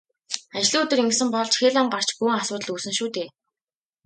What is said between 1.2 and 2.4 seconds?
бол ч хэл ам гарч бөөн